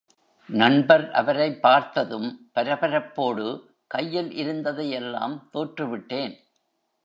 நண்பர் 0.49 1.11
அவரைப் 1.11 1.61
பார்த்ததும், 1.61 2.49
பரபரப்போடு, 2.55 3.61
கையில் 3.87 4.31
இருந்ததையெல்லாம் 4.31 5.49
தோற்றுவிட்டேன். 5.53 6.35